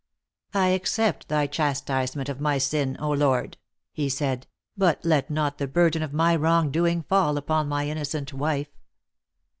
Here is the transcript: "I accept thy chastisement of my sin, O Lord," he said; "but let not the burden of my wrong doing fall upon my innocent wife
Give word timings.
"I 0.55 0.69
accept 0.69 1.27
thy 1.27 1.45
chastisement 1.45 2.27
of 2.27 2.41
my 2.41 2.57
sin, 2.57 2.97
O 2.99 3.11
Lord," 3.11 3.57
he 3.93 4.09
said; 4.09 4.47
"but 4.75 4.99
let 5.05 5.29
not 5.29 5.59
the 5.59 5.67
burden 5.67 6.01
of 6.01 6.11
my 6.11 6.35
wrong 6.35 6.71
doing 6.71 7.03
fall 7.03 7.37
upon 7.37 7.69
my 7.69 7.87
innocent 7.87 8.33
wife 8.33 8.71